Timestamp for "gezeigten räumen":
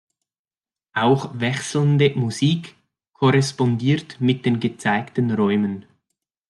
4.59-5.85